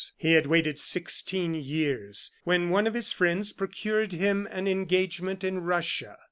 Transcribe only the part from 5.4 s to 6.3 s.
in Russia.